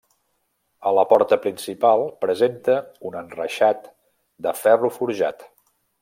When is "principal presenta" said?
1.43-2.77